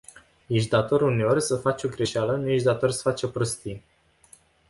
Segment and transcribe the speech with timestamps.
[0.47, 3.83] Ești dator uneori să faci o greșeală, nu ești dator să faci o prostie.